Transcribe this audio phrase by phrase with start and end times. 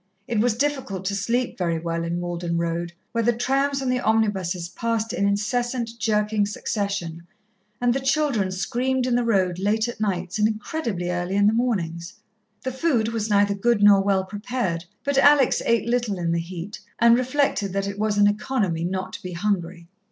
[0.27, 3.99] It was difficult to sleep very well in Malden Road, where the trams and the
[3.99, 7.27] omnibuses passed in incessant, jerking succession,
[7.79, 11.53] and the children screamed in the road late at nights and incredibly early in the
[11.53, 12.13] mornings.
[12.63, 16.79] The food was neither good nor well prepared, but Alex ate little in the heat,
[16.97, 19.87] and reflected that it was an economy not to be hungry.